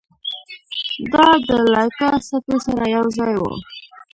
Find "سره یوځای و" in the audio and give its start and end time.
2.65-3.43